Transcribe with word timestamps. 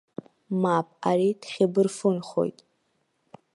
Мап, 0.61 0.87
ари 1.09 1.29
дхьыбырфынхоит. 1.41 2.57